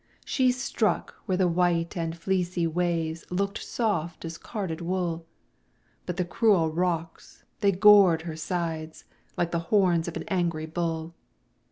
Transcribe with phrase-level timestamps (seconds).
[0.25, 5.27] She struck where the white and fleecy waves Look'd soft as carded wool,
[6.07, 9.05] But the cruel rocks, they gored her sides
[9.37, 11.13] Like the horns of an angry bull.